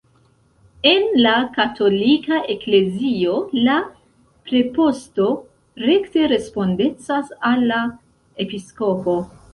[0.91, 3.35] En la katolika eklezio
[3.67, 3.75] la
[4.49, 5.29] preposto
[5.85, 7.83] rekte respondecas al la
[8.47, 9.19] episkopo.